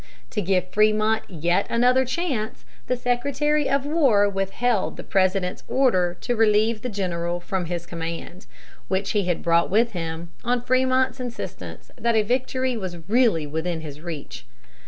To 0.31 0.41
give 0.41 0.71
Frémont 0.71 1.21
yet 1.27 1.67
another 1.69 2.05
chance, 2.05 2.65
the 2.87 2.97
Secretary 2.97 3.69
of 3.69 3.85
War 3.85 4.27
withheld 4.27 4.97
the 4.97 5.03
President's 5.03 5.63
order 5.67 6.17
to 6.21 6.35
relieve 6.35 6.81
the 6.81 6.89
general 6.89 7.39
from 7.39 7.67
command, 7.67 8.47
which 8.87 9.11
he 9.11 9.25
had 9.25 9.43
brought 9.43 9.69
with 9.69 9.91
him, 9.91 10.31
on 10.43 10.63
Frémont's 10.63 11.19
insistence 11.19 11.91
that 12.01 12.15
a 12.15 12.23
victory 12.23 12.75
was 12.75 13.07
really 13.07 13.45
within 13.45 13.81
his 13.81 14.01
reach. 14.01 14.43